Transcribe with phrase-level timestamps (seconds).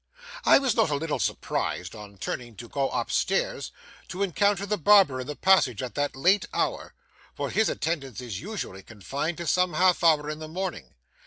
[0.45, 3.71] I was not a little surprised, on turning to go up stairs,
[4.07, 6.95] to encounter the barber in the passage at that late hour;
[7.35, 10.95] for his attendance is usually confined to some half hour in the morning.